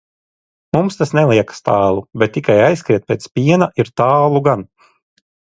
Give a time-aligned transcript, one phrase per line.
[0.77, 4.69] Mums tas neliekas tālu, bet tikai aizskriet pēc piena ir tālu gan.